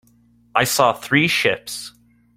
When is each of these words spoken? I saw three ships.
I 0.55 0.63
saw 0.63 0.93
three 0.93 1.27
ships. 1.27 1.93